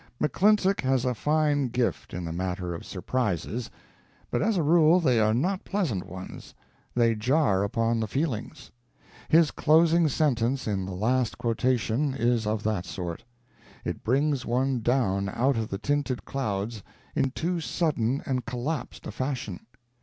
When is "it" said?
13.85-14.03